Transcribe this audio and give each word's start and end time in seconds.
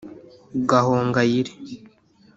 Gahongayire 0.69 1.53